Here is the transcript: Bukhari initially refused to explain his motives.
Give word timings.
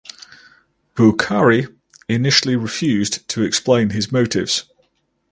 Bukhari 0.95 1.67
initially 2.09 2.55
refused 2.55 3.27
to 3.27 3.43
explain 3.43 3.91
his 3.91 4.11
motives. 4.11 4.63